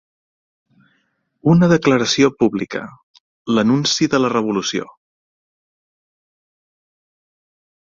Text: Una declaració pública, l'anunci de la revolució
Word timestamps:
Una 1.51 1.67
declaració 1.71 2.29
pública, 2.39 2.81
l'anunci 3.75 4.09
de 4.15 4.23
la 4.25 4.33
revolució 4.35 4.89